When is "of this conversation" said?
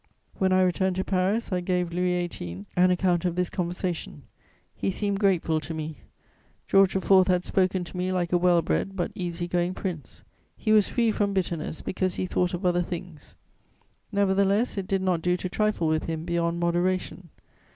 3.23-4.23